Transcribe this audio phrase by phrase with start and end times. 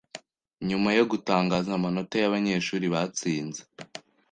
[0.69, 3.61] Nyuma yo gutangaza amanota y’abanyeshuri batsinze